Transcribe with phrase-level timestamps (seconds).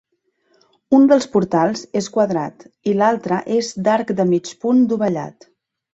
[0.99, 5.47] Un dels portals és quadrat i l'altre és d'arc de mig punt dovellat.